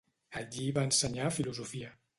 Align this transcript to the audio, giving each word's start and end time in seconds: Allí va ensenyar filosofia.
Allí 0.39 0.69
va 0.79 0.87
ensenyar 0.89 1.31
filosofia. 1.39 1.95